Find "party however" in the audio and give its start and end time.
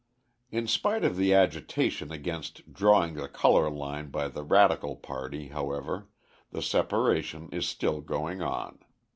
4.95-6.07